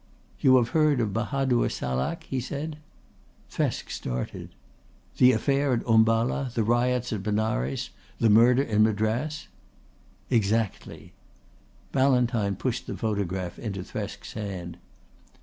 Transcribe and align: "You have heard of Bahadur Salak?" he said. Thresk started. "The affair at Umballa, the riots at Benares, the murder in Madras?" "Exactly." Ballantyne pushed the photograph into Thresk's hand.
"You 0.39 0.55
have 0.55 0.69
heard 0.69 0.99
of 0.99 1.13
Bahadur 1.13 1.69
Salak?" 1.69 2.23
he 2.23 2.39
said. 2.39 2.79
Thresk 3.51 3.91
started. 3.91 4.49
"The 5.17 5.31
affair 5.31 5.73
at 5.73 5.85
Umballa, 5.87 6.49
the 6.55 6.63
riots 6.63 7.13
at 7.13 7.21
Benares, 7.21 7.91
the 8.17 8.27
murder 8.27 8.63
in 8.63 8.81
Madras?" 8.81 9.47
"Exactly." 10.31 11.13
Ballantyne 11.91 12.55
pushed 12.55 12.87
the 12.87 12.97
photograph 12.97 13.59
into 13.59 13.83
Thresk's 13.83 14.33
hand. 14.33 14.79